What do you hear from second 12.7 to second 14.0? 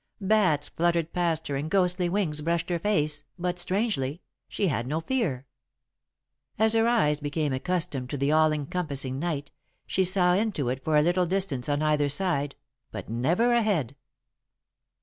but never ahead.